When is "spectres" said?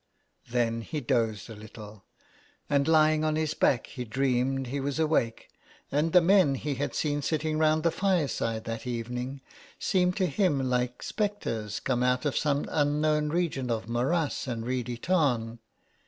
11.03-11.79